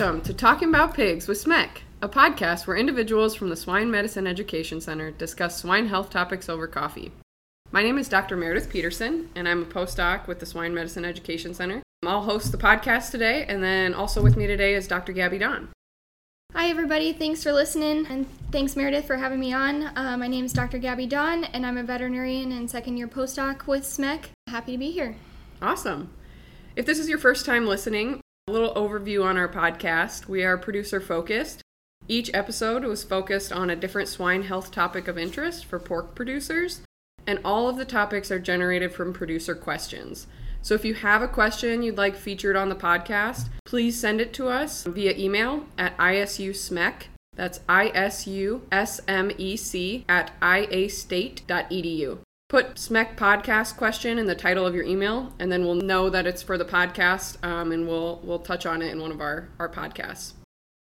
Welcome 0.00 0.22
to 0.22 0.32
Talking 0.32 0.70
About 0.70 0.94
Pigs 0.94 1.28
with 1.28 1.44
SMEC, 1.44 1.82
a 2.00 2.08
podcast 2.08 2.66
where 2.66 2.74
individuals 2.74 3.34
from 3.34 3.50
the 3.50 3.56
Swine 3.56 3.90
Medicine 3.90 4.26
Education 4.26 4.80
Center 4.80 5.10
discuss 5.10 5.60
swine 5.60 5.88
health 5.88 6.08
topics 6.08 6.48
over 6.48 6.66
coffee. 6.66 7.12
My 7.70 7.82
name 7.82 7.98
is 7.98 8.08
Dr. 8.08 8.34
Meredith 8.34 8.70
Peterson, 8.70 9.28
and 9.34 9.46
I'm 9.46 9.60
a 9.60 9.66
postdoc 9.66 10.26
with 10.26 10.40
the 10.40 10.46
Swine 10.46 10.72
Medicine 10.72 11.04
Education 11.04 11.52
Center. 11.52 11.82
I'll 12.02 12.22
host 12.22 12.50
the 12.50 12.56
podcast 12.56 13.10
today, 13.10 13.44
and 13.46 13.62
then 13.62 13.92
also 13.92 14.22
with 14.22 14.38
me 14.38 14.46
today 14.46 14.72
is 14.72 14.88
Dr. 14.88 15.12
Gabby 15.12 15.36
Don. 15.36 15.68
Hi, 16.54 16.70
everybody. 16.70 17.12
Thanks 17.12 17.42
for 17.42 17.52
listening, 17.52 18.06
and 18.06 18.26
thanks, 18.50 18.76
Meredith, 18.76 19.04
for 19.04 19.18
having 19.18 19.38
me 19.38 19.52
on. 19.52 19.90
Uh, 19.94 20.16
my 20.18 20.28
name 20.28 20.46
is 20.46 20.54
Dr. 20.54 20.78
Gabby 20.78 21.08
Don, 21.08 21.44
and 21.44 21.66
I'm 21.66 21.76
a 21.76 21.82
veterinarian 21.82 22.52
and 22.52 22.70
second 22.70 22.96
year 22.96 23.06
postdoc 23.06 23.66
with 23.66 23.82
SMEC. 23.82 24.30
Happy 24.48 24.72
to 24.72 24.78
be 24.78 24.92
here. 24.92 25.16
Awesome. 25.60 26.10
If 26.74 26.86
this 26.86 26.98
is 26.98 27.10
your 27.10 27.18
first 27.18 27.44
time 27.44 27.66
listening, 27.66 28.22
a 28.50 28.52
little 28.52 28.74
overview 28.74 29.24
on 29.24 29.36
our 29.36 29.48
podcast. 29.48 30.26
We 30.26 30.42
are 30.42 30.58
producer 30.58 31.00
focused. 31.00 31.62
Each 32.08 32.34
episode 32.34 32.82
was 32.82 33.04
focused 33.04 33.52
on 33.52 33.70
a 33.70 33.76
different 33.76 34.08
swine 34.08 34.42
health 34.42 34.72
topic 34.72 35.06
of 35.06 35.16
interest 35.16 35.64
for 35.66 35.78
pork 35.78 36.16
producers, 36.16 36.80
and 37.28 37.38
all 37.44 37.68
of 37.68 37.76
the 37.76 37.84
topics 37.84 38.28
are 38.32 38.40
generated 38.40 38.92
from 38.92 39.12
producer 39.12 39.54
questions. 39.54 40.26
So 40.62 40.74
if 40.74 40.84
you 40.84 40.94
have 40.94 41.22
a 41.22 41.28
question 41.28 41.84
you'd 41.84 41.96
like 41.96 42.16
featured 42.16 42.56
on 42.56 42.70
the 42.70 42.74
podcast, 42.74 43.50
please 43.64 44.00
send 44.00 44.20
it 44.20 44.32
to 44.34 44.48
us 44.48 44.82
via 44.82 45.16
email 45.16 45.66
at 45.78 45.96
isusmec. 45.98 47.04
That's 47.36 47.60
I 47.68 47.92
S 47.94 48.26
U 48.26 48.66
S 48.72 49.00
M 49.06 49.30
E 49.38 49.56
C 49.56 50.04
at 50.08 50.32
iastate.edu 50.40 52.18
put 52.50 52.74
SMEC 52.74 53.16
podcast 53.16 53.76
question 53.76 54.18
in 54.18 54.26
the 54.26 54.34
title 54.34 54.66
of 54.66 54.74
your 54.74 54.82
email, 54.82 55.32
and 55.38 55.52
then 55.52 55.64
we'll 55.64 55.76
know 55.76 56.10
that 56.10 56.26
it's 56.26 56.42
for 56.42 56.58
the 56.58 56.64
podcast, 56.64 57.42
um, 57.44 57.70
and 57.70 57.86
we'll 57.86 58.20
we'll 58.24 58.40
touch 58.40 58.66
on 58.66 58.82
it 58.82 58.90
in 58.90 59.00
one 59.00 59.12
of 59.12 59.20
our 59.20 59.48
our 59.58 59.68
podcasts. 59.68 60.32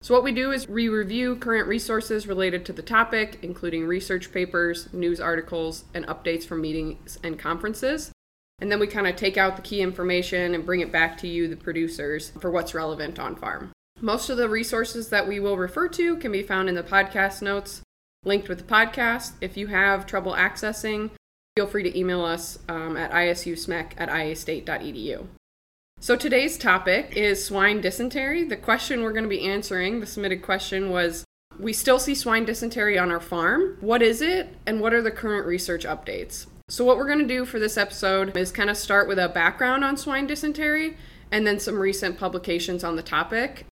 So 0.04 0.14
what 0.14 0.24
we 0.24 0.32
do 0.32 0.52
is 0.52 0.68
we 0.68 0.88
review 0.88 1.36
current 1.36 1.68
resources 1.68 2.28
related 2.28 2.64
to 2.68 2.74
the 2.74 2.84
topic, 2.84 3.40
including 3.42 3.88
research 3.88 4.32
papers, 4.32 4.94
news 4.94 5.20
articles, 5.20 5.86
and 5.96 6.06
updates 6.06 6.46
from 6.46 6.62
meetings 6.62 7.18
and 7.24 7.40
conferences. 7.40 8.12
And 8.60 8.72
then 8.72 8.80
we 8.80 8.86
kind 8.86 9.08
of 9.08 9.16
take 9.16 9.38
out 9.38 9.56
the 9.56 9.64
key 9.64 9.82
information 9.82 10.54
and 10.54 10.66
bring 10.66 10.82
it 10.82 10.92
back 10.92 11.18
to 11.20 11.28
you, 11.28 11.48
the 11.48 11.56
producers, 11.56 12.32
for 12.40 12.52
what's 12.52 12.76
relevant 12.76 13.18
on 13.18 13.36
farm. 13.36 13.72
Most 14.00 14.30
of 14.30 14.38
the 14.38 14.48
resources 14.48 15.10
that 15.10 15.28
we 15.28 15.40
will 15.40 15.58
refer 15.58 15.88
to 15.90 16.18
can 16.18 16.32
be 16.32 16.44
found 16.44 16.70
in 16.70 16.76
the 16.76 16.84
podcast 16.84 17.42
notes 17.42 17.82
linked 18.24 18.48
with 18.48 18.60
the 18.60 18.64
podcast. 18.64 19.34
If 19.42 19.58
you 19.58 19.68
have 19.68 20.06
trouble 20.06 20.34
accessing, 20.34 21.10
feel 21.58 21.66
free 21.66 21.82
to 21.82 21.98
email 21.98 22.24
us 22.24 22.60
um, 22.70 22.96
at 22.96 23.10
isusmec 23.10 23.94
at 23.98 24.10
iastate.edu. 24.10 25.26
So 26.00 26.16
today's 26.16 26.56
topic 26.56 27.14
is 27.18 27.44
swine 27.44 27.82
dysentery. 27.82 28.44
The 28.44 28.56
question 28.56 29.02
we're 29.02 29.12
going 29.12 29.24
to 29.24 29.28
be 29.30 29.50
answering, 29.50 30.00
the 30.00 30.06
submitted 30.06 30.44
question 30.44 30.92
was 30.92 31.26
We 31.60 31.74
still 31.74 31.98
see 31.98 32.14
swine 32.14 32.46
dysentery 32.46 33.00
on 33.00 33.10
our 33.10 33.20
farm. 33.20 33.78
What 33.82 34.04
is 34.04 34.22
it, 34.22 34.56
and 34.68 34.80
what 34.82 34.94
are 34.94 35.02
the 35.02 35.10
current 35.10 35.48
research 35.48 35.84
updates? 35.84 36.46
So, 36.70 36.86
what 36.86 36.98
we're 36.98 37.08
going 37.08 37.28
to 37.28 37.34
do 37.34 37.44
for 37.44 37.58
this 37.58 37.76
episode 37.76 38.38
is 38.38 38.52
kind 38.52 38.70
of 38.70 38.78
start 38.78 39.08
with 39.08 39.18
a 39.18 39.28
background 39.28 39.84
on 39.84 39.98
swine 39.98 40.28
dysentery 40.28 40.96
and 41.32 41.48
then 41.48 41.60
some 41.60 41.80
recent 41.80 42.20
publications 42.20 42.84
on 42.84 42.96
the 42.96 43.02
topic 43.02 43.66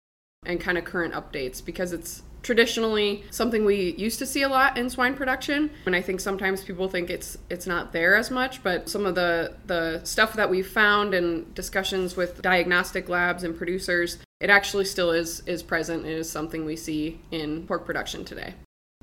and 0.47 0.59
kind 0.59 0.79
of 0.79 0.87
current 0.87 1.13
updates 1.13 1.63
because 1.63 1.93
it's 1.93 2.23
traditionally 2.45 3.25
something 3.31 3.65
we 3.65 3.95
used 3.95 4.19
to 4.21 4.27
see 4.27 4.43
a 4.43 4.49
lot 4.49 4.77
in 4.77 4.89
swine 4.89 5.15
production 5.15 5.71
and 5.87 5.97
i 5.97 6.01
think 6.01 6.21
sometimes 6.21 6.63
people 6.63 6.89
think 6.89 7.11
it's 7.11 7.37
it's 7.51 7.67
not 7.67 7.93
there 7.93 8.15
as 8.15 8.31
much 8.31 8.63
but 8.63 8.89
some 8.89 9.07
of 9.07 9.15
the 9.17 9.53
the 9.67 10.01
stuff 10.05 10.35
that 10.35 10.49
we've 10.49 10.69
found 10.69 11.15
and 11.15 11.53
discussions 11.55 12.17
with 12.17 12.41
diagnostic 12.43 13.09
labs 13.09 13.43
and 13.43 13.57
producers 13.57 14.19
it 14.41 14.51
actually 14.51 14.85
still 14.85 15.11
is 15.11 15.41
is 15.47 15.63
present 15.63 16.05
and 16.05 16.13
is 16.13 16.31
something 16.31 16.65
we 16.65 16.77
see 16.77 17.19
in 17.33 17.67
pork 17.67 17.85
production 17.85 18.25
today 18.25 18.55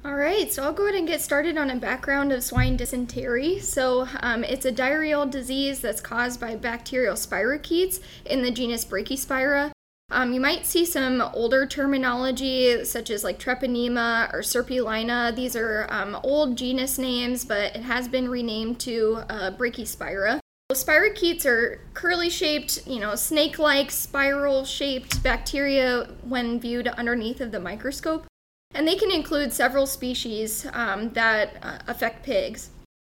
all 0.04 0.16
right, 0.16 0.52
so 0.52 0.64
I'll 0.64 0.74
go 0.74 0.86
ahead 0.86 0.96
and 0.96 1.08
get 1.08 1.22
started 1.22 1.60
on 1.60 1.70
a 1.70 1.76
background 1.76 2.32
of 2.32 2.44
swine 2.44 2.76
dysentery. 2.76 3.60
So, 3.60 4.08
um, 4.22 4.44
it's 4.44 4.66
a 4.66 4.72
diarrheal 4.72 5.30
disease 5.30 5.80
that's 5.80 6.02
caused 6.02 6.40
by 6.40 6.56
bacterial 6.56 7.14
spirochetes 7.14 8.00
in 8.26 8.42
the 8.42 8.50
genus 8.50 8.84
Brachyspira. 8.84 9.72
Um, 10.12 10.34
you 10.34 10.42
might 10.42 10.66
see 10.66 10.86
some 10.86 11.22
older 11.34 11.66
terminology 11.66 12.84
such 12.84 13.10
as 13.10 13.24
like 13.24 13.40
treponema 13.40 14.32
or 14.34 14.40
serpulina. 14.40 15.34
These 15.34 15.56
are 15.56 15.88
um, 15.90 16.20
old 16.24 16.58
genus 16.58 16.98
names, 16.98 17.46
but 17.46 17.76
it 17.78 17.84
has 17.84 18.10
been 18.10 18.28
renamed 18.28 18.80
to 18.82 19.24
uh, 19.30 19.52
Brachyspira. 19.52 20.40
Spirochetes 20.74 21.46
are 21.46 21.82
curly 21.94 22.30
shaped, 22.30 22.86
you 22.86 23.00
know, 23.00 23.16
snake 23.16 23.58
like 23.58 23.90
spiral 23.90 24.66
shaped 24.66 25.24
bacteria 25.24 26.10
when 26.24 26.60
viewed 26.60 26.88
underneath 26.90 27.40
of 27.40 27.52
the 27.52 27.60
microscope. 27.60 28.26
And 28.74 28.88
they 28.88 28.96
can 28.96 29.12
include 29.12 29.54
several 29.54 29.86
species 29.86 30.66
um, 30.74 31.12
that 31.12 31.58
uh, 31.62 31.80
affect 31.88 32.24
pigs. 32.24 32.70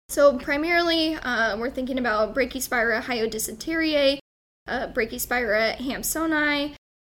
So, 0.09 0.39
primarily, 0.39 1.15
uh, 1.15 1.57
we're 1.57 1.71
thinking 1.71 1.99
about 1.99 2.35
Brachyspira 2.35 3.03
hyodysenteriae, 3.03 4.19
uh, 4.67 4.89
Brachyspira 4.89 5.77
hampsonii, 5.77 6.75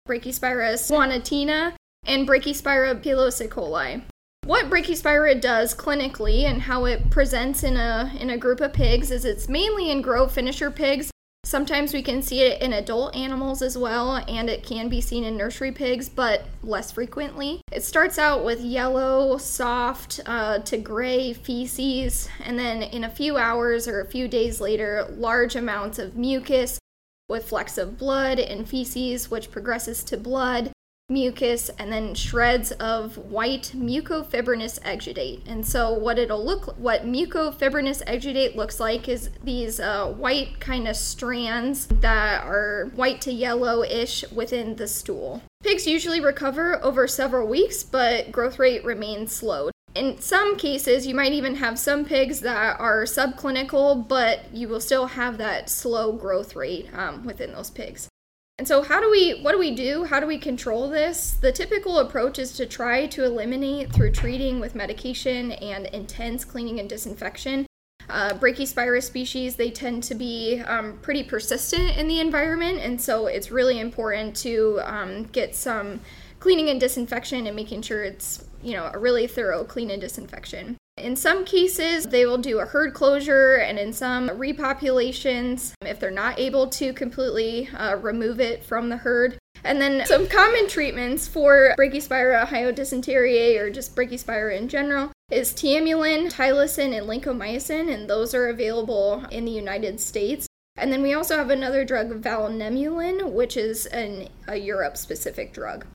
Brachyspira 0.07 0.73
suanatina, 0.73 1.73
and 2.05 2.27
Brachyspira 2.27 3.01
pilosicoli. 3.03 4.03
What 4.45 4.69
Brachyspira 4.69 5.41
does 5.41 5.73
clinically 5.73 6.43
and 6.43 6.61
how 6.61 6.85
it 6.85 7.09
presents 7.09 7.63
in 7.63 7.77
a 7.77 8.11
in 8.19 8.29
a 8.29 8.38
group 8.38 8.61
of 8.61 8.73
pigs 8.73 9.09
is 9.09 9.25
it's 9.25 9.49
mainly 9.49 9.89
in 9.89 10.03
grow 10.03 10.27
finisher 10.27 10.69
pigs. 10.69 11.09
Sometimes 11.43 11.93
we 11.93 12.03
can 12.03 12.21
see 12.21 12.41
it 12.41 12.61
in 12.61 12.73
adult 12.73 13.16
animals 13.16 13.61
as 13.61 13.77
well, 13.77 14.23
and 14.27 14.49
it 14.49 14.63
can 14.63 14.89
be 14.89 14.99
seen 15.01 15.23
in 15.23 15.38
nursery 15.38 15.71
pigs, 15.71 16.09
but 16.09 16.43
less 16.63 16.91
frequently. 16.91 17.61
It 17.72 17.83
starts 17.83 18.17
out 18.17 18.43
with 18.43 18.61
yellow, 18.61 19.37
soft 19.37 20.22
uh, 20.25 20.59
to 20.59 20.77
gray 20.77 21.33
feces, 21.33 22.29
and 22.43 22.57
then 22.57 22.81
in 22.81 23.03
a 23.03 23.09
few 23.09 23.37
hours 23.37 23.87
or 23.87 24.01
a 24.01 24.07
few 24.07 24.27
days 24.27 24.59
later, 24.59 25.07
large 25.17 25.55
amounts 25.55 25.99
of 25.99 26.16
mucus, 26.16 26.79
with 27.27 27.49
flecks 27.49 27.77
of 27.77 27.97
blood 27.97 28.39
and 28.39 28.67
feces, 28.67 29.31
which 29.31 29.51
progresses 29.51 30.03
to 30.05 30.17
blood, 30.17 30.71
mucus, 31.09 31.69
and 31.77 31.91
then 31.91 32.15
shreds 32.15 32.71
of 32.73 33.17
white 33.17 33.71
mucofibrinous 33.75 34.79
exudate. 34.81 35.41
And 35.47 35.65
so, 35.65 35.93
what 35.93 36.17
it'll 36.17 36.43
look, 36.43 36.77
what 36.77 37.05
mucofibrinous 37.05 38.03
exudate 38.05 38.55
looks 38.55 38.79
like 38.79 39.07
is 39.07 39.29
these 39.43 39.79
uh, 39.79 40.07
white 40.11 40.59
kind 40.59 40.87
of 40.87 40.95
strands 40.95 41.87
that 41.87 42.43
are 42.43 42.91
white 42.95 43.21
to 43.21 43.31
yellow-ish 43.31 44.29
within 44.31 44.75
the 44.75 44.87
stool. 44.87 45.41
Pigs 45.63 45.87
usually 45.87 46.19
recover 46.19 46.83
over 46.83 47.07
several 47.07 47.47
weeks, 47.47 47.83
but 47.83 48.31
growth 48.31 48.59
rate 48.59 48.83
remains 48.83 49.31
slowed 49.31 49.74
in 49.95 50.19
some 50.19 50.57
cases, 50.57 51.07
you 51.07 51.16
might 51.16 51.31
even 51.31 51.56
have 51.56 51.79
some 51.79 52.03
pigs 52.03 52.41
that 52.41 52.79
are 52.79 53.03
subclinical, 53.03 54.07
but 54.07 54.53
you 54.53 54.67
will 54.67 54.81
still 54.81 55.07
have 55.07 55.38
that 55.38 55.69
slow 55.69 56.11
growth 56.11 56.56
rate 56.56 56.89
um, 56.94 57.23
within 57.23 57.53
those 57.53 57.69
pigs. 57.69 58.09
And 58.57 58.67
so, 58.67 58.81
how 58.81 59.01
do 59.01 59.09
we, 59.09 59.41
what 59.41 59.53
do 59.53 59.57
we 59.57 59.73
do? 59.73 60.03
How 60.03 60.19
do 60.19 60.28
we 60.28 60.38
control 60.38 60.89
this? 60.89 61.34
The 61.34 61.51
typical 61.51 62.00
approach 62.00 62.39
is 62.39 62.53
to 62.53 62.66
try 62.66 63.05
to 63.07 63.23
eliminate 63.23 63.91
through 63.91 64.11
treating 64.11 64.59
with 64.59 64.75
medication 64.75 65.53
and 65.53 65.88
intense 65.88 66.45
cleaning 66.45 66.79
and 66.79 66.89
disinfection. 66.89 67.66
Uh, 68.07 68.34
Brachyspira 68.34 69.01
species, 69.01 69.55
they 69.55 69.72
tend 69.72 70.03
to 70.03 70.16
be 70.16 70.61
um, 70.67 71.00
pretty 71.01 71.23
persistent 71.23 71.97
in 71.97 72.07
the 72.07 72.19
environment, 72.19 72.79
and 72.79 73.01
so 73.01 73.28
it's 73.28 73.50
really 73.50 73.79
important 73.79 74.35
to 74.38 74.79
um, 74.84 75.23
get 75.23 75.55
some 75.55 76.00
cleaning 76.39 76.69
and 76.69 76.79
disinfection 76.79 77.47
and 77.47 77.55
making 77.55 77.81
sure 77.81 78.03
it's 78.03 78.45
you 78.65 78.73
know, 78.73 78.89
a 78.91 78.97
really 78.97 79.27
thorough 79.27 79.63
clean 79.63 79.91
and 79.91 80.01
disinfection. 80.01 80.75
In 80.97 81.15
some 81.15 81.45
cases, 81.45 82.05
they 82.05 82.25
will 82.25 82.39
do 82.39 82.59
a 82.59 82.65
herd 82.65 82.93
closure, 82.93 83.57
and 83.57 83.77
in 83.77 83.93
some 83.93 84.28
repopulations, 84.29 85.73
if 85.81 85.99
they're 85.99 86.09
not 86.09 86.40
able 86.40 86.67
to 86.69 86.91
completely 86.93 87.69
uh, 87.69 87.97
remove 87.97 88.40
it 88.40 88.63
from 88.63 88.90
the 88.90 88.97
herd. 88.97 89.37
And 89.63 89.79
then 89.79 90.05
some 90.05 90.28
common 90.28 90.67
treatments 90.67 91.28
for 91.28 91.75
Brachyspira 91.78 92.47
hyodysenteriae 92.47 93.59
or 93.59 93.69
just 93.69 93.95
Brachyspira 93.95 94.57
in 94.57 94.67
general 94.67 95.11
is 95.29 95.53
tiamulin, 95.53 96.34
tylosin, 96.34 96.97
and 96.97 97.07
lincomycin, 97.07 97.93
and 97.93 98.09
those 98.09 98.34
are 98.34 98.47
available 98.47 99.25
in 99.31 99.45
the 99.45 99.51
United 99.51 99.99
States. 99.99 100.47
And 100.75 100.91
then 100.91 101.01
we 101.01 101.13
also 101.13 101.37
have 101.37 101.51
another 101.51 101.85
drug, 101.85 102.22
valnemulin, 102.22 103.31
which 103.31 103.57
is 103.57 103.85
an, 103.87 104.29
a 104.47 104.55
Europe 104.55 104.97
specific 104.97 105.53
drug 105.53 105.85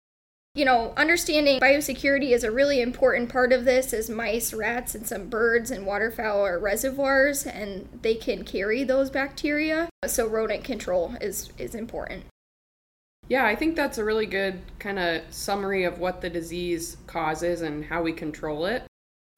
you 0.55 0.65
know, 0.65 0.93
understanding 0.97 1.61
biosecurity 1.61 2.33
is 2.33 2.43
a 2.43 2.51
really 2.51 2.81
important 2.81 3.29
part 3.29 3.53
of 3.53 3.65
this 3.65 3.93
as 3.93 4.11
mice, 4.11 4.53
rats, 4.53 4.95
and 4.97 5.07
some 5.07 5.29
birds 5.29 5.71
and 5.71 5.87
waterfowl 5.87 6.45
are 6.45 6.59
reservoirs 6.59 7.47
and 7.47 7.89
they 8.03 8.17
can 8.17 8.45
carry 8.45 8.83
those 8.83 9.11
bacteria. 9.11 9.89
So 10.07 10.27
rodent 10.27 10.65
control 10.65 11.15
is, 11.21 11.51
is 11.57 11.75
important. 11.75 12.25
Yeah, 13.29 13.47
I 13.47 13.55
think 13.55 13.77
that's 13.77 13.99
a 13.99 14.05
really 14.05 14.27
good 14.27 14.61
kind 14.81 14.99
of 14.99 15.23
summary 15.31 15.85
of 15.85 16.01
what 16.01 16.21
the 16.21 16.29
disease 16.29 16.97
causes 17.07 17.61
and 17.61 17.85
how 17.85 18.03
we 18.03 18.13
control 18.13 18.67
it. 18.67 18.83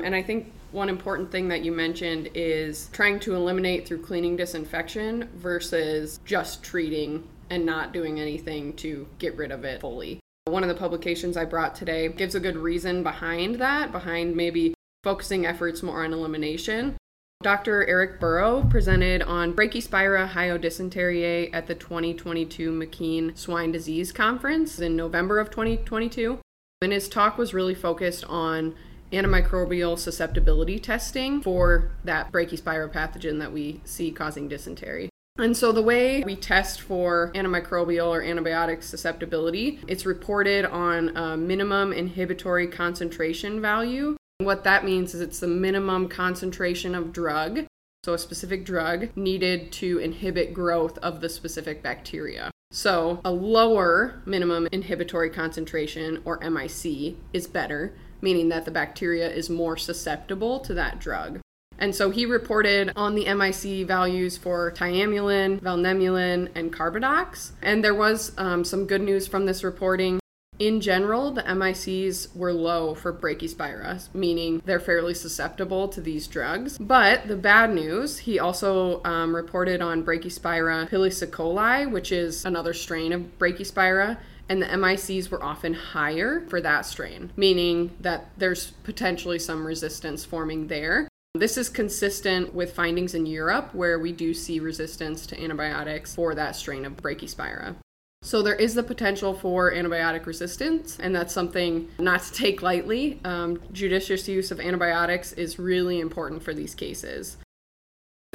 And 0.02 0.14
I 0.14 0.22
think 0.22 0.50
one 0.72 0.88
important 0.88 1.30
thing 1.30 1.48
that 1.48 1.62
you 1.62 1.72
mentioned 1.72 2.30
is 2.32 2.88
trying 2.92 3.20
to 3.20 3.34
eliminate 3.34 3.86
through 3.86 4.00
cleaning 4.00 4.34
disinfection 4.34 5.28
versus 5.34 6.20
just 6.24 6.62
treating 6.62 7.28
and 7.50 7.66
not 7.66 7.92
doing 7.92 8.18
anything 8.18 8.72
to 8.76 9.06
get 9.18 9.36
rid 9.36 9.52
of 9.52 9.66
it 9.66 9.82
fully. 9.82 10.21
One 10.46 10.64
of 10.64 10.68
the 10.68 10.74
publications 10.74 11.36
I 11.36 11.44
brought 11.44 11.76
today 11.76 12.08
gives 12.08 12.34
a 12.34 12.40
good 12.40 12.56
reason 12.56 13.04
behind 13.04 13.54
that, 13.56 13.92
behind 13.92 14.34
maybe 14.34 14.74
focusing 15.04 15.46
efforts 15.46 15.84
more 15.84 16.04
on 16.04 16.12
elimination. 16.12 16.96
Dr. 17.42 17.86
Eric 17.86 18.18
Burrough 18.18 18.68
presented 18.68 19.22
on 19.22 19.54
Brachyspira 19.54 20.28
hyodysenteriae 20.28 21.50
at 21.52 21.68
the 21.68 21.76
2022 21.76 22.72
McKean 22.72 23.36
Swine 23.38 23.70
Disease 23.70 24.10
Conference 24.10 24.80
in 24.80 24.96
November 24.96 25.38
of 25.38 25.50
2022. 25.50 26.40
And 26.82 26.92
his 26.92 27.08
talk 27.08 27.38
was 27.38 27.54
really 27.54 27.74
focused 27.74 28.24
on 28.24 28.74
antimicrobial 29.12 29.96
susceptibility 29.96 30.80
testing 30.80 31.40
for 31.40 31.92
that 32.02 32.32
Brachyspira 32.32 32.92
pathogen 32.92 33.38
that 33.38 33.52
we 33.52 33.80
see 33.84 34.10
causing 34.10 34.48
dysentery. 34.48 35.11
And 35.38 35.56
so 35.56 35.72
the 35.72 35.82
way 35.82 36.22
we 36.24 36.36
test 36.36 36.80
for 36.80 37.32
antimicrobial 37.34 38.08
or 38.08 38.22
antibiotic 38.22 38.82
susceptibility, 38.82 39.80
it's 39.88 40.04
reported 40.04 40.66
on 40.66 41.16
a 41.16 41.36
minimum 41.36 41.92
inhibitory 41.92 42.66
concentration 42.66 43.60
value 43.60 44.16
what 44.44 44.64
that 44.64 44.84
means 44.84 45.14
is 45.14 45.20
it's 45.20 45.40
the 45.40 45.46
minimum 45.46 46.08
concentration 46.08 46.94
of 46.94 47.12
drug, 47.12 47.66
so 48.04 48.14
a 48.14 48.18
specific 48.18 48.64
drug, 48.64 49.16
needed 49.16 49.72
to 49.72 49.98
inhibit 49.98 50.52
growth 50.52 50.98
of 50.98 51.20
the 51.20 51.28
specific 51.28 51.82
bacteria. 51.82 52.50
So 52.70 53.20
a 53.24 53.30
lower 53.30 54.22
minimum 54.24 54.68
inhibitory 54.72 55.30
concentration, 55.30 56.22
or 56.24 56.38
MIC, 56.38 57.16
is 57.32 57.46
better, 57.46 57.94
meaning 58.20 58.48
that 58.48 58.64
the 58.64 58.70
bacteria 58.70 59.30
is 59.30 59.50
more 59.50 59.76
susceptible 59.76 60.60
to 60.60 60.74
that 60.74 60.98
drug. 60.98 61.40
And 61.78 61.94
so 61.94 62.10
he 62.10 62.26
reported 62.26 62.92
on 62.96 63.14
the 63.14 63.32
MIC 63.32 63.86
values 63.86 64.36
for 64.36 64.72
tiamulin, 64.72 65.60
valnemulin, 65.60 66.50
and 66.54 66.72
carbadox. 66.72 67.52
And 67.62 67.82
there 67.82 67.94
was 67.94 68.32
um, 68.38 68.64
some 68.64 68.86
good 68.86 69.02
news 69.02 69.26
from 69.26 69.46
this 69.46 69.64
reporting. 69.64 70.20
In 70.58 70.80
general, 70.80 71.32
the 71.32 71.42
MICs 71.42 72.36
were 72.36 72.52
low 72.52 72.94
for 72.94 73.12
Brachyspira, 73.12 74.08
meaning 74.14 74.62
they're 74.64 74.78
fairly 74.78 75.14
susceptible 75.14 75.88
to 75.88 76.00
these 76.00 76.28
drugs. 76.28 76.78
But 76.78 77.26
the 77.26 77.36
bad 77.36 77.74
news, 77.74 78.18
he 78.18 78.38
also 78.38 79.02
um, 79.02 79.34
reported 79.34 79.80
on 79.80 80.04
Brachyspira 80.04 80.88
pilosicoli, 80.88 81.90
which 81.90 82.12
is 82.12 82.44
another 82.44 82.74
strain 82.74 83.12
of 83.12 83.38
Brachyspira, 83.38 84.18
and 84.48 84.62
the 84.62 84.66
MICs 84.66 85.30
were 85.30 85.42
often 85.42 85.72
higher 85.72 86.40
for 86.48 86.60
that 86.60 86.84
strain, 86.84 87.32
meaning 87.36 87.90
that 88.00 88.26
there's 88.36 88.72
potentially 88.84 89.38
some 89.38 89.66
resistance 89.66 90.24
forming 90.24 90.66
there. 90.66 91.08
This 91.34 91.56
is 91.56 91.70
consistent 91.70 92.54
with 92.54 92.74
findings 92.74 93.14
in 93.14 93.24
Europe 93.24 93.74
where 93.74 93.98
we 93.98 94.12
do 94.12 94.34
see 94.34 94.60
resistance 94.60 95.24
to 95.26 95.42
antibiotics 95.42 96.14
for 96.14 96.34
that 96.34 96.54
strain 96.56 96.84
of 96.84 96.98
Brachyspira. 96.98 97.74
So 98.20 98.42
there 98.42 98.54
is 98.54 98.74
the 98.74 98.82
potential 98.82 99.32
for 99.32 99.72
antibiotic 99.72 100.26
resistance, 100.26 100.98
and 101.00 101.14
that's 101.14 101.32
something 101.32 101.88
not 101.98 102.22
to 102.24 102.32
take 102.32 102.60
lightly. 102.60 103.18
Um, 103.24 103.60
judicious 103.72 104.28
use 104.28 104.50
of 104.50 104.60
antibiotics 104.60 105.32
is 105.32 105.58
really 105.58 106.00
important 106.00 106.42
for 106.42 106.52
these 106.52 106.74
cases. 106.74 107.38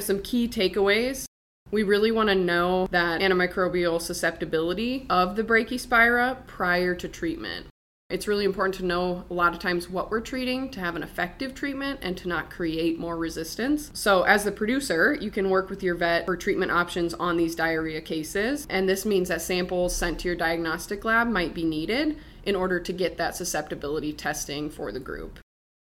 Some 0.00 0.20
key 0.20 0.48
takeaways. 0.48 1.24
We 1.70 1.84
really 1.84 2.10
want 2.10 2.30
to 2.30 2.34
know 2.34 2.88
that 2.90 3.20
antimicrobial 3.20 4.02
susceptibility 4.02 5.06
of 5.08 5.36
the 5.36 5.44
brachyspira 5.44 6.46
prior 6.48 6.96
to 6.96 7.08
treatment. 7.08 7.68
It's 8.10 8.26
really 8.26 8.46
important 8.46 8.74
to 8.76 8.86
know 8.86 9.24
a 9.28 9.34
lot 9.34 9.52
of 9.52 9.58
times 9.58 9.90
what 9.90 10.10
we're 10.10 10.22
treating 10.22 10.70
to 10.70 10.80
have 10.80 10.96
an 10.96 11.02
effective 11.02 11.54
treatment 11.54 12.00
and 12.00 12.16
to 12.16 12.26
not 12.26 12.48
create 12.48 12.98
more 12.98 13.18
resistance. 13.18 13.90
So, 13.92 14.22
as 14.22 14.44
the 14.44 14.50
producer, 14.50 15.12
you 15.12 15.30
can 15.30 15.50
work 15.50 15.68
with 15.68 15.82
your 15.82 15.94
vet 15.94 16.24
for 16.24 16.34
treatment 16.34 16.72
options 16.72 17.12
on 17.12 17.36
these 17.36 17.54
diarrhea 17.54 18.00
cases. 18.00 18.66
And 18.70 18.88
this 18.88 19.04
means 19.04 19.28
that 19.28 19.42
samples 19.42 19.94
sent 19.94 20.20
to 20.20 20.28
your 20.28 20.38
diagnostic 20.38 21.04
lab 21.04 21.28
might 21.28 21.52
be 21.52 21.64
needed 21.64 22.16
in 22.44 22.56
order 22.56 22.80
to 22.80 22.92
get 22.94 23.18
that 23.18 23.36
susceptibility 23.36 24.14
testing 24.14 24.70
for 24.70 24.90
the 24.90 25.00
group. 25.00 25.38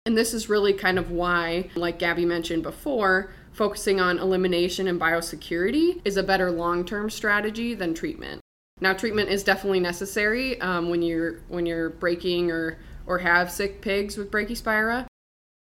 And 0.05 0.17
this 0.17 0.33
is 0.33 0.49
really 0.49 0.73
kind 0.73 0.99
of 0.99 1.11
why, 1.11 1.69
like 1.75 1.99
Gabby 1.99 2.25
mentioned 2.25 2.63
before, 2.63 3.31
focusing 3.53 4.01
on 4.01 4.19
elimination 4.19 4.89
and 4.89 4.99
biosecurity 4.99 6.01
is 6.03 6.17
a 6.17 6.23
better 6.23 6.51
long 6.51 6.83
term 6.83 7.09
strategy 7.09 7.75
than 7.75 7.93
treatment. 7.93 8.41
Now, 8.81 8.93
treatment 8.93 9.29
is 9.29 9.43
definitely 9.43 9.81
necessary 9.81 10.59
um, 10.61 10.89
when 10.89 11.01
you're 11.01 11.39
when 11.49 11.65
you're 11.65 11.89
breaking 11.89 12.51
or 12.51 12.79
or 13.05 13.17
have 13.19 13.51
sick 13.51 13.81
pigs 13.81 14.17
with 14.17 14.31
brachyspira, 14.31 15.05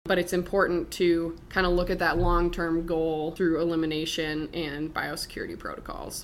but 0.05 0.19
it's 0.19 0.33
important 0.33 0.91
to 0.91 1.37
kind 1.49 1.65
of 1.65 1.73
look 1.73 1.89
at 1.89 1.99
that 1.99 2.17
long-term 2.17 2.85
goal 2.85 3.31
through 3.31 3.61
elimination 3.61 4.49
and 4.53 4.93
biosecurity 4.93 5.57
protocols. 5.57 6.23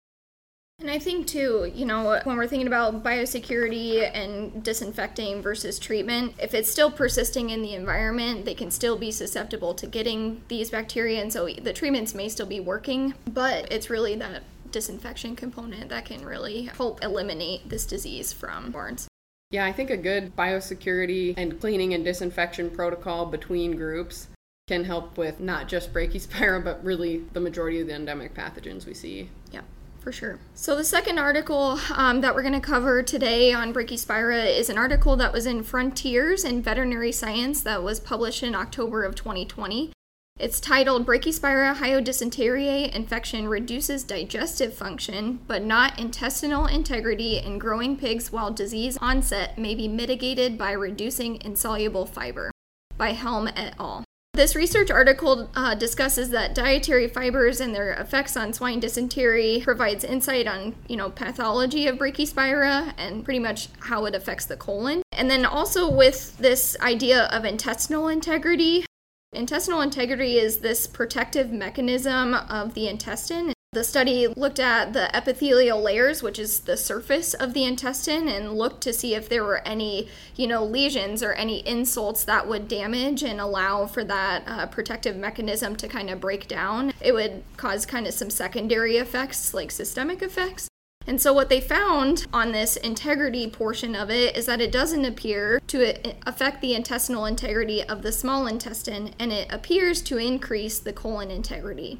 And 0.79 0.91
I 0.91 0.99
think 0.99 1.27
too, 1.27 1.71
you 1.73 1.85
know, 1.85 2.19
when 2.25 2.35
we're 2.35 2.47
thinking 2.47 2.67
about 2.67 3.03
biosecurity 3.03 4.09
and 4.13 4.63
disinfecting 4.63 5.41
versus 5.41 5.79
treatment, 5.79 6.33
if 6.39 6.53
it's 6.53 6.69
still 6.69 6.91
persisting 6.91 7.51
in 7.51 7.61
the 7.61 7.73
environment, 7.73 8.43
they 8.43 8.55
can 8.55 8.69
still 8.69 8.97
be 8.97 9.09
susceptible 9.09 9.73
to 9.75 9.87
getting 9.87 10.41
these 10.49 10.71
bacteria. 10.71 11.21
And 11.21 11.31
so 11.31 11.47
the 11.47 11.73
treatments 11.73 12.13
may 12.13 12.27
still 12.27 12.47
be 12.47 12.59
working, 12.59 13.13
but 13.31 13.71
it's 13.71 13.89
really 13.89 14.15
that 14.15 14.43
disinfection 14.73 15.37
component 15.37 15.87
that 15.89 16.03
can 16.03 16.25
really 16.25 16.63
help 16.63 17.01
eliminate 17.01 17.69
this 17.69 17.85
disease 17.85 18.33
from 18.33 18.71
barns. 18.71 19.07
Yeah, 19.51 19.65
I 19.65 19.71
think 19.71 19.89
a 19.89 19.97
good 19.97 20.35
biosecurity 20.35 21.35
and 21.37 21.61
cleaning 21.61 21.93
and 21.93 22.03
disinfection 22.03 22.71
protocol 22.71 23.27
between 23.27 23.77
groups 23.77 24.27
can 24.67 24.83
help 24.83 25.17
with 25.17 25.39
not 25.39 25.69
just 25.69 25.93
brachyspira, 25.93 26.61
but 26.61 26.83
really 26.83 27.19
the 27.33 27.39
majority 27.39 27.79
of 27.79 27.87
the 27.87 27.93
endemic 27.93 28.33
pathogens 28.33 28.85
we 28.85 28.93
see. 28.93 29.29
Yeah 29.51 29.61
for 30.03 30.11
sure. 30.11 30.37
So, 30.53 30.75
the 30.75 30.83
second 30.83 31.17
article 31.17 31.79
um, 31.95 32.21
that 32.21 32.35
we're 32.35 32.41
going 32.41 32.53
to 32.53 32.59
cover 32.59 33.01
today 33.01 33.53
on 33.53 33.73
Brachyspira 33.73 34.45
is 34.45 34.69
an 34.69 34.77
article 34.77 35.15
that 35.15 35.31
was 35.31 35.45
in 35.45 35.63
Frontiers 35.63 36.43
in 36.43 36.61
Veterinary 36.61 37.13
Science 37.13 37.61
that 37.61 37.81
was 37.81 38.01
published 38.01 38.43
in 38.43 38.53
October 38.53 39.03
of 39.03 39.15
2020. 39.15 39.92
It's 40.39 40.59
titled 40.59 41.05
Brachyspira 41.05 41.75
hyodysenteriae 41.75 42.93
infection 42.93 43.47
reduces 43.47 44.03
digestive 44.03 44.73
function, 44.73 45.39
but 45.47 45.63
not 45.63 45.97
intestinal 45.97 46.65
integrity 46.65 47.37
in 47.37 47.59
growing 47.59 47.95
pigs 47.95 48.29
while 48.29 48.51
disease 48.51 48.97
onset 48.97 49.57
may 49.57 49.73
be 49.73 49.87
mitigated 49.87 50.57
by 50.57 50.71
reducing 50.71 51.39
insoluble 51.43 52.05
fiber 52.05 52.51
by 52.97 53.11
Helm 53.11 53.47
et 53.55 53.75
al. 53.79 54.03
This 54.33 54.55
research 54.55 54.89
article 54.89 55.49
uh, 55.55 55.75
discusses 55.75 56.31
that 56.31 56.55
dietary 56.55 57.07
fibers 57.07 57.61
and 57.61 57.73
their 57.73 57.93
effects 57.93 58.35
on 58.35 58.51
swine 58.51 58.79
dysentery 58.79 59.61
provides 59.63 60.03
insight 60.03 60.47
on, 60.47 60.75
you 60.89 60.97
know, 60.97 61.11
pathology 61.11 61.85
of 61.85 61.97
brachyspira 61.97 62.93
and 62.97 63.23
pretty 63.23 63.39
much 63.39 63.69
how 63.79 64.05
it 64.05 64.15
affects 64.15 64.45
the 64.45 64.57
colon. 64.57 65.03
And 65.11 65.29
then 65.29 65.45
also 65.45 65.89
with 65.89 66.35
this 66.39 66.75
idea 66.81 67.25
of 67.25 67.45
intestinal 67.45 68.07
integrity, 68.07 68.85
Intestinal 69.33 69.81
integrity 69.81 70.37
is 70.37 70.59
this 70.59 70.85
protective 70.85 71.51
mechanism 71.51 72.35
of 72.35 72.75
the 72.75 72.87
intestine. 72.87 73.51
The 73.71 73.83
study 73.83 74.27
looked 74.27 74.59
at 74.59 74.93
the 74.93 75.13
epithelial 75.15 75.81
layers, 75.81 76.21
which 76.21 76.37
is 76.37 76.59
the 76.59 76.77
surface 76.77 77.33
of 77.33 77.55
the 77.55 77.63
intestine, 77.63 78.27
and 78.27 78.53
looked 78.53 78.81
to 78.81 78.93
see 78.93 79.15
if 79.15 79.27
there 79.27 79.43
were 79.43 79.67
any, 79.67 80.07
you 80.35 80.45
know, 80.45 80.63
lesions 80.63 81.23
or 81.23 81.33
any 81.33 81.67
insults 81.67 82.23
that 82.25 82.47
would 82.47 82.67
damage 82.67 83.23
and 83.23 83.41
allow 83.41 83.87
for 83.87 84.03
that 84.03 84.43
uh, 84.45 84.67
protective 84.67 85.15
mechanism 85.15 85.75
to 85.77 85.87
kind 85.87 86.11
of 86.11 86.21
break 86.21 86.47
down. 86.47 86.93
It 87.01 87.13
would 87.13 87.43
cause 87.57 87.87
kind 87.87 88.05
of 88.05 88.13
some 88.13 88.29
secondary 88.29 88.97
effects, 88.97 89.55
like 89.55 89.71
systemic 89.71 90.21
effects. 90.21 90.67
And 91.05 91.21
so, 91.21 91.33
what 91.33 91.49
they 91.49 91.59
found 91.59 92.25
on 92.31 92.51
this 92.51 92.77
integrity 92.77 93.49
portion 93.49 93.95
of 93.95 94.09
it 94.09 94.37
is 94.37 94.45
that 94.45 94.61
it 94.61 94.71
doesn't 94.71 95.05
appear 95.05 95.59
to 95.67 96.15
affect 96.27 96.61
the 96.61 96.73
intestinal 96.73 97.25
integrity 97.25 97.83
of 97.83 98.01
the 98.01 98.11
small 98.11 98.47
intestine, 98.47 99.13
and 99.19 99.31
it 99.31 99.51
appears 99.51 100.01
to 100.03 100.17
increase 100.17 100.79
the 100.79 100.93
colon 100.93 101.29
integrity. 101.29 101.99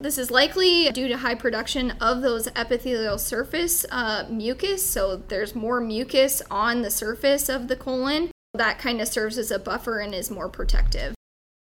This 0.00 0.18
is 0.18 0.30
likely 0.30 0.90
due 0.90 1.08
to 1.08 1.18
high 1.18 1.36
production 1.36 1.92
of 1.92 2.20
those 2.20 2.48
epithelial 2.48 3.18
surface 3.18 3.86
uh, 3.90 4.26
mucus, 4.28 4.84
so 4.84 5.16
there's 5.16 5.54
more 5.54 5.80
mucus 5.80 6.42
on 6.50 6.82
the 6.82 6.90
surface 6.90 7.48
of 7.48 7.68
the 7.68 7.76
colon. 7.76 8.30
That 8.54 8.78
kind 8.78 9.00
of 9.00 9.08
serves 9.08 9.38
as 9.38 9.50
a 9.50 9.58
buffer 9.58 10.00
and 10.00 10.14
is 10.14 10.30
more 10.30 10.48
protective. 10.48 11.14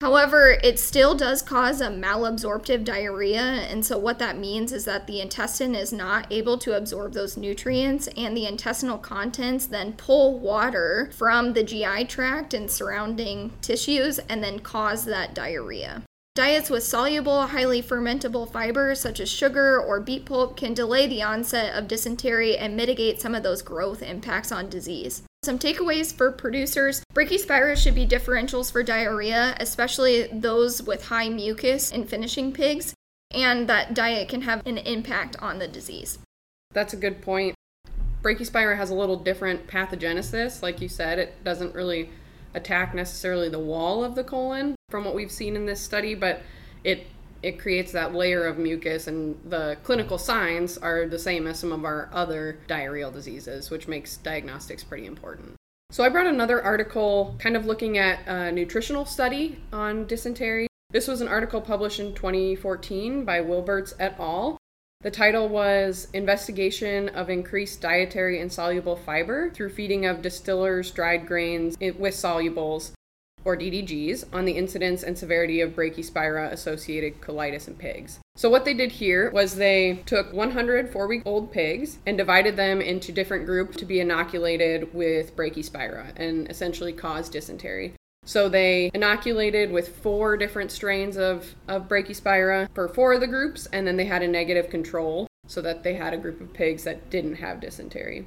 However, 0.00 0.58
it 0.64 0.78
still 0.78 1.14
does 1.14 1.42
cause 1.42 1.82
a 1.82 1.88
malabsorptive 1.88 2.84
diarrhea, 2.84 3.42
and 3.42 3.84
so 3.84 3.98
what 3.98 4.18
that 4.18 4.38
means 4.38 4.72
is 4.72 4.86
that 4.86 5.06
the 5.06 5.20
intestine 5.20 5.74
is 5.74 5.92
not 5.92 6.26
able 6.32 6.56
to 6.58 6.74
absorb 6.74 7.12
those 7.12 7.36
nutrients, 7.36 8.08
and 8.16 8.34
the 8.34 8.46
intestinal 8.46 8.96
contents 8.96 9.66
then 9.66 9.92
pull 9.92 10.38
water 10.38 11.10
from 11.14 11.52
the 11.52 11.62
GI 11.62 12.06
tract 12.06 12.54
and 12.54 12.70
surrounding 12.70 13.52
tissues 13.60 14.18
and 14.20 14.42
then 14.42 14.60
cause 14.60 15.04
that 15.04 15.34
diarrhea. 15.34 16.02
Diets 16.34 16.70
with 16.70 16.84
soluble, 16.84 17.48
highly 17.48 17.82
fermentable 17.82 18.50
fibers 18.50 19.00
such 19.00 19.20
as 19.20 19.28
sugar 19.28 19.78
or 19.78 20.00
beet 20.00 20.24
pulp 20.24 20.56
can 20.56 20.72
delay 20.72 21.06
the 21.06 21.22
onset 21.22 21.74
of 21.74 21.88
dysentery 21.88 22.56
and 22.56 22.74
mitigate 22.74 23.20
some 23.20 23.34
of 23.34 23.42
those 23.42 23.60
growth 23.60 24.00
impacts 24.00 24.50
on 24.50 24.70
disease. 24.70 25.22
Some 25.42 25.58
takeaways 25.58 26.14
for 26.14 26.30
producers 26.30 27.02
Brachyspira 27.14 27.74
should 27.74 27.94
be 27.94 28.06
differentials 28.06 28.70
for 28.70 28.82
diarrhea, 28.82 29.56
especially 29.58 30.26
those 30.26 30.82
with 30.82 31.06
high 31.06 31.30
mucus 31.30 31.90
in 31.90 32.06
finishing 32.06 32.52
pigs, 32.52 32.94
and 33.30 33.66
that 33.66 33.94
diet 33.94 34.28
can 34.28 34.42
have 34.42 34.66
an 34.66 34.76
impact 34.76 35.36
on 35.40 35.58
the 35.58 35.66
disease. 35.66 36.18
That's 36.72 36.92
a 36.92 36.98
good 36.98 37.22
point. 37.22 37.54
Brachyspira 38.20 38.76
has 38.76 38.90
a 38.90 38.94
little 38.94 39.16
different 39.16 39.66
pathogenesis. 39.66 40.62
Like 40.62 40.82
you 40.82 40.88
said, 40.88 41.18
it 41.18 41.42
doesn't 41.42 41.74
really 41.74 42.10
attack 42.52 42.94
necessarily 42.94 43.48
the 43.48 43.58
wall 43.58 44.04
of 44.04 44.16
the 44.16 44.24
colon 44.24 44.74
from 44.90 45.06
what 45.06 45.14
we've 45.14 45.32
seen 45.32 45.56
in 45.56 45.64
this 45.64 45.80
study, 45.80 46.14
but 46.14 46.42
it 46.84 47.06
it 47.42 47.58
creates 47.58 47.92
that 47.92 48.14
layer 48.14 48.44
of 48.44 48.58
mucus 48.58 49.06
and 49.06 49.38
the 49.44 49.76
clinical 49.82 50.18
signs 50.18 50.76
are 50.78 51.06
the 51.06 51.18
same 51.18 51.46
as 51.46 51.58
some 51.58 51.72
of 51.72 51.84
our 51.84 52.10
other 52.12 52.58
diarrheal 52.68 53.12
diseases, 53.12 53.70
which 53.70 53.88
makes 53.88 54.18
diagnostics 54.18 54.84
pretty 54.84 55.06
important. 55.06 55.54
So 55.90 56.04
I 56.04 56.08
brought 56.08 56.26
another 56.26 56.62
article 56.62 57.34
kind 57.38 57.56
of 57.56 57.66
looking 57.66 57.98
at 57.98 58.20
a 58.26 58.52
nutritional 58.52 59.04
study 59.04 59.58
on 59.72 60.06
dysentery. 60.06 60.68
This 60.90 61.08
was 61.08 61.20
an 61.20 61.28
article 61.28 61.60
published 61.60 61.98
in 61.98 62.14
2014 62.14 63.24
by 63.24 63.40
Wilberts 63.40 63.94
et 63.98 64.14
al. 64.18 64.56
The 65.00 65.10
title 65.10 65.48
was 65.48 66.08
Investigation 66.12 67.08
of 67.08 67.30
Increased 67.30 67.80
Dietary 67.80 68.38
Insoluble 68.38 68.96
Fiber 68.96 69.50
Through 69.50 69.70
Feeding 69.70 70.04
of 70.04 70.20
Distillers 70.20 70.90
Dried 70.90 71.26
Grains 71.26 71.76
with 71.80 72.14
Solubles, 72.14 72.92
or 73.44 73.56
DDGs, 73.56 74.24
on 74.32 74.44
the 74.44 74.52
incidence 74.52 75.02
and 75.02 75.16
severity 75.16 75.60
of 75.60 75.74
Brachyspira 75.74 76.50
associated 76.52 77.20
colitis 77.20 77.68
in 77.68 77.74
pigs. 77.74 78.18
So, 78.36 78.48
what 78.48 78.64
they 78.64 78.74
did 78.74 78.92
here 78.92 79.30
was 79.30 79.54
they 79.54 80.02
took 80.06 80.32
100 80.32 80.90
four 80.90 81.06
week 81.06 81.22
old 81.24 81.52
pigs 81.52 81.98
and 82.06 82.16
divided 82.16 82.56
them 82.56 82.80
into 82.80 83.12
different 83.12 83.46
groups 83.46 83.76
to 83.78 83.84
be 83.84 84.00
inoculated 84.00 84.92
with 84.94 85.36
Brachyspira 85.36 86.12
and 86.16 86.50
essentially 86.50 86.92
cause 86.92 87.28
dysentery. 87.28 87.94
So 88.24 88.48
they 88.48 88.90
inoculated 88.92 89.72
with 89.72 89.96
four 89.96 90.36
different 90.36 90.70
strains 90.70 91.16
of, 91.16 91.54
of 91.66 91.88
Brachyspira 91.88 92.68
for 92.74 92.88
four 92.88 93.14
of 93.14 93.20
the 93.20 93.26
groups, 93.26 93.66
and 93.72 93.86
then 93.86 93.96
they 93.96 94.04
had 94.04 94.22
a 94.22 94.28
negative 94.28 94.70
control 94.70 95.26
so 95.46 95.60
that 95.62 95.82
they 95.82 95.94
had 95.94 96.12
a 96.12 96.18
group 96.18 96.40
of 96.40 96.52
pigs 96.52 96.84
that 96.84 97.10
didn't 97.10 97.36
have 97.36 97.60
dysentery. 97.60 98.26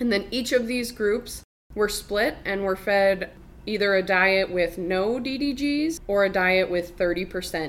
And 0.00 0.12
then 0.12 0.26
each 0.30 0.52
of 0.52 0.66
these 0.66 0.90
groups 0.90 1.42
were 1.74 1.88
split 1.88 2.36
and 2.44 2.64
were 2.64 2.76
fed 2.76 3.30
either 3.66 3.94
a 3.94 4.02
diet 4.02 4.50
with 4.50 4.78
no 4.78 5.18
DDGs 5.18 6.00
or 6.06 6.24
a 6.24 6.30
diet 6.30 6.70
with 6.70 6.96
30% 6.96 7.26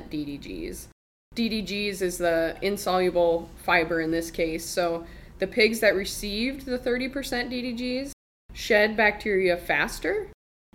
DDGs. 0.10 0.88
DDGs 1.36 2.02
is 2.02 2.18
the 2.18 2.56
insoluble 2.62 3.50
fiber 3.64 4.02
in 4.02 4.12
this 4.12 4.32
case. 4.32 4.66
So 4.66 5.06
the 5.40 5.48
pigs 5.48 5.80
that 5.82 5.96
received 5.96 6.66
the 6.66 6.80
30% 6.80 7.12
DDGs 7.12 8.12
shed 8.54 8.98
bacteria 8.98 9.58
faster 9.58 10.30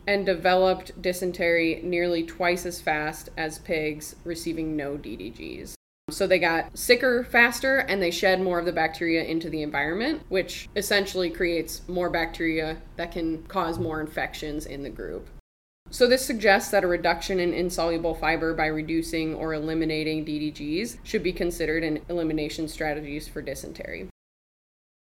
and 0.06 0.26
developed 0.26 1.00
dysentery 1.00 1.80
nearly 1.82 2.24
twice 2.24 2.66
as 2.66 2.80
fast 2.80 3.28
as 3.36 3.58
pigs 3.58 4.16
receiving 4.24 4.76
no 4.76 4.96
DDGs. 4.96 5.74
So 6.12 6.26
they 6.26 6.38
got 6.38 6.76
sicker 6.76 7.24
faster 7.24 7.78
and 7.78 8.02
they 8.02 8.10
shed 8.10 8.40
more 8.40 8.58
of 8.58 8.64
the 8.64 8.72
bacteria 8.72 9.24
into 9.24 9.50
the 9.50 9.62
environment, 9.62 10.22
which 10.28 10.68
essentially 10.76 11.30
creates 11.30 11.86
more 11.88 12.10
bacteria 12.10 12.78
that 12.96 13.12
can 13.12 13.42
cause 13.44 13.78
more 13.78 14.00
infections 14.00 14.66
in 14.66 14.82
the 14.82 14.90
group. 14.90 15.28
So, 15.90 16.06
this 16.06 16.24
suggests 16.24 16.70
that 16.70 16.84
a 16.84 16.86
reduction 16.86 17.38
in 17.38 17.52
insoluble 17.52 18.14
fiber 18.14 18.54
by 18.54 18.66
reducing 18.66 19.34
or 19.34 19.52
eliminating 19.52 20.24
DDGs 20.24 20.98
should 21.02 21.22
be 21.22 21.34
considered 21.34 21.84
in 21.84 22.02
elimination 22.08 22.66
strategies 22.66 23.28
for 23.28 23.42
dysentery. 23.42 24.08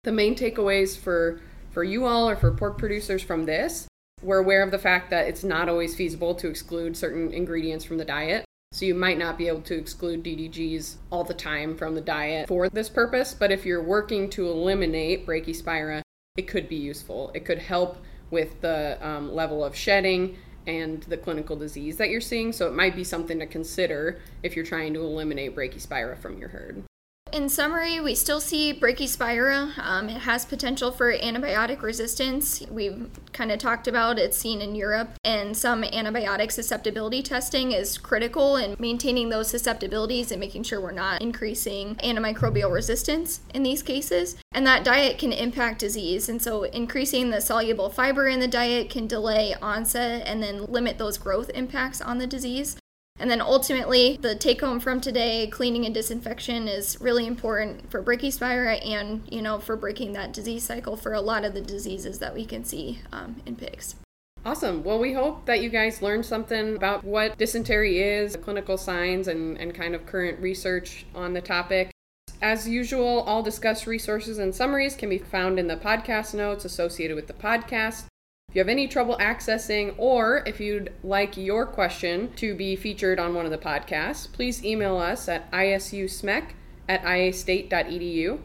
The 0.03 0.11
main 0.11 0.33
takeaways 0.33 0.97
for, 0.97 1.41
for 1.69 1.83
you 1.83 2.05
all 2.05 2.27
or 2.27 2.35
for 2.35 2.51
pork 2.51 2.79
producers 2.79 3.21
from 3.21 3.45
this 3.45 3.87
we're 4.21 4.39
aware 4.39 4.63
of 4.63 4.71
the 4.71 4.79
fact 4.79 5.09
that 5.09 5.27
it's 5.27 5.43
not 5.43 5.69
always 5.69 5.95
feasible 5.95 6.35
to 6.35 6.49
exclude 6.49 6.97
certain 6.97 7.31
ingredients 7.33 7.85
from 7.85 7.97
the 7.97 8.05
diet. 8.05 8.45
So 8.71 8.85
you 8.85 8.93
might 8.93 9.17
not 9.17 9.37
be 9.37 9.47
able 9.47 9.61
to 9.63 9.75
exclude 9.75 10.23
DDGs 10.23 10.97
all 11.11 11.23
the 11.23 11.33
time 11.33 11.75
from 11.75 11.95
the 11.95 12.01
diet 12.01 12.47
for 12.47 12.69
this 12.69 12.87
purpose, 12.87 13.33
but 13.33 13.51
if 13.51 13.65
you're 13.65 13.83
working 13.83 14.29
to 14.31 14.47
eliminate 14.47 15.25
Brachyspira, 15.25 16.01
it 16.37 16.43
could 16.43 16.69
be 16.69 16.75
useful. 16.75 17.31
It 17.33 17.45
could 17.45 17.57
help 17.57 17.97
with 18.29 18.61
the 18.61 18.97
um, 19.05 19.33
level 19.33 19.65
of 19.65 19.75
shedding 19.75 20.37
and 20.67 21.01
the 21.03 21.17
clinical 21.17 21.55
disease 21.55 21.97
that 21.97 22.09
you're 22.09 22.21
seeing. 22.21 22.53
So 22.53 22.67
it 22.67 22.73
might 22.73 22.95
be 22.95 23.03
something 23.03 23.39
to 23.39 23.47
consider 23.47 24.19
if 24.43 24.55
you're 24.55 24.65
trying 24.65 24.93
to 24.93 25.01
eliminate 25.01 25.55
Brachyspira 25.55 26.17
from 26.17 26.37
your 26.37 26.49
herd. 26.49 26.83
In 27.31 27.47
summary, 27.47 27.99
we 27.99 28.15
still 28.15 28.41
see 28.41 28.73
Brachyspira. 28.73 29.77
Um, 29.77 30.09
it 30.09 30.21
has 30.21 30.45
potential 30.45 30.91
for 30.91 31.13
antibiotic 31.13 31.83
resistance. 31.83 32.63
We've 32.71 33.07
kind 33.33 33.51
of 33.51 33.59
talked 33.59 33.87
about 33.87 34.17
it's 34.17 34.37
seen 34.37 34.61
in 34.61 34.73
Europe, 34.73 35.11
and 35.23 35.55
some 35.55 35.83
antibiotic 35.83 36.51
susceptibility 36.51 37.21
testing 37.21 37.71
is 37.71 37.99
critical 37.99 38.55
in 38.55 38.75
maintaining 38.79 39.29
those 39.29 39.47
susceptibilities 39.47 40.31
and 40.31 40.39
making 40.39 40.63
sure 40.63 40.81
we're 40.81 40.91
not 40.91 41.21
increasing 41.21 41.95
antimicrobial 41.97 42.73
resistance 42.73 43.41
in 43.53 43.61
these 43.61 43.83
cases. 43.83 44.35
And 44.51 44.65
that 44.65 44.83
diet 44.83 45.19
can 45.19 45.31
impact 45.31 45.79
disease, 45.79 46.29
and 46.29 46.41
so 46.41 46.63
increasing 46.63 47.29
the 47.29 47.41
soluble 47.41 47.89
fiber 47.89 48.27
in 48.27 48.39
the 48.39 48.47
diet 48.47 48.89
can 48.89 49.05
delay 49.05 49.55
onset 49.61 50.23
and 50.25 50.41
then 50.41 50.65
limit 50.65 50.97
those 50.97 51.19
growth 51.19 51.51
impacts 51.53 52.01
on 52.01 52.17
the 52.17 52.27
disease. 52.27 52.78
And 53.19 53.29
then 53.29 53.41
ultimately, 53.41 54.17
the 54.21 54.33
take 54.35 54.61
home 54.61 54.79
from 54.79 55.01
today, 55.01 55.47
cleaning 55.47 55.85
and 55.85 55.93
disinfection 55.93 56.67
is 56.67 56.99
really 57.01 57.27
important 57.27 57.91
for 57.91 58.01
Brachyspira 58.01 58.85
and, 58.87 59.23
you 59.29 59.41
know, 59.41 59.59
for 59.59 59.75
breaking 59.75 60.13
that 60.13 60.31
disease 60.31 60.63
cycle 60.63 60.95
for 60.95 61.13
a 61.13 61.21
lot 61.21 61.43
of 61.43 61.53
the 61.53 61.61
diseases 61.61 62.19
that 62.19 62.33
we 62.33 62.45
can 62.45 62.63
see 62.63 62.99
um, 63.11 63.35
in 63.45 63.55
pigs. 63.55 63.95
Awesome. 64.45 64.83
Well, 64.85 64.99
we 64.99 65.11
hope 65.11 65.45
that 65.47 65.61
you 65.61 65.69
guys 65.69 66.01
learned 66.01 66.25
something 66.25 66.77
about 66.77 67.03
what 67.03 67.37
dysentery 67.37 67.99
is, 67.99 68.37
clinical 68.37 68.77
signs, 68.77 69.27
and, 69.27 69.57
and 69.57 69.75
kind 69.75 69.93
of 69.93 70.05
current 70.05 70.39
research 70.39 71.05
on 71.13 71.33
the 71.33 71.41
topic. 71.41 71.91
As 72.41 72.65
usual, 72.65 73.21
all 73.23 73.43
discussed 73.43 73.85
resources 73.85 74.37
and 74.37 74.55
summaries 74.55 74.95
can 74.95 75.09
be 75.09 75.17
found 75.17 75.59
in 75.59 75.67
the 75.67 75.75
podcast 75.75 76.33
notes 76.33 76.63
associated 76.63 77.15
with 77.15 77.27
the 77.27 77.33
podcast. 77.33 78.05
If 78.49 78.55
you 78.55 78.59
have 78.61 78.69
any 78.69 78.87
trouble 78.87 79.15
accessing, 79.17 79.93
or 79.97 80.41
if 80.47 80.59
you'd 80.59 80.91
like 81.03 81.37
your 81.37 81.67
question 81.67 82.33
to 82.37 82.55
be 82.55 82.75
featured 82.75 83.19
on 83.19 83.35
one 83.35 83.45
of 83.45 83.51
the 83.51 83.59
podcasts, 83.59 84.31
please 84.31 84.65
email 84.65 84.97
us 84.97 85.29
at 85.29 85.51
isusmec 85.51 86.53
at 86.87 87.03
iastate.edu. 87.03 88.39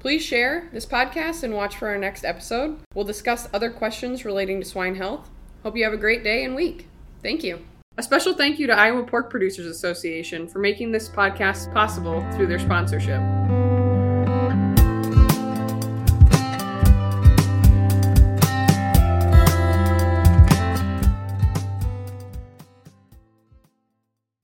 Please 0.00 0.22
share 0.22 0.68
this 0.72 0.84
podcast 0.84 1.44
and 1.44 1.54
watch 1.54 1.76
for 1.76 1.88
our 1.88 1.96
next 1.96 2.24
episode. 2.24 2.80
We'll 2.94 3.04
discuss 3.04 3.48
other 3.54 3.70
questions 3.70 4.24
relating 4.24 4.58
to 4.60 4.66
swine 4.66 4.96
health. 4.96 5.30
Hope 5.62 5.76
you 5.76 5.84
have 5.84 5.92
a 5.92 5.98
great 5.98 6.24
day 6.24 6.44
and 6.44 6.56
week. 6.56 6.88
Thank 7.22 7.44
you. 7.44 7.64
A 7.96 8.02
special 8.02 8.34
thank 8.34 8.58
you 8.58 8.66
to 8.66 8.76
Iowa 8.76 9.04
Pork 9.04 9.30
Producers 9.30 9.66
Association 9.66 10.48
for 10.48 10.58
making 10.58 10.90
this 10.90 11.08
podcast 11.08 11.72
possible 11.72 12.28
through 12.32 12.48
their 12.48 12.58
sponsorship. 12.58 13.22